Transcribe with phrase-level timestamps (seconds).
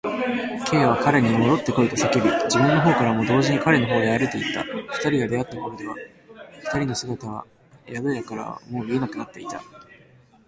[0.65, 4.63] Ｋ は彼にもどってこいと叫び、自分のほうからも同時に彼のほうへ歩いていった。
[4.93, 5.95] 二人が出会ったところでは、
[6.73, 7.45] 二人の姿は
[7.87, 9.61] 宿屋からはもう見えなくなっていた。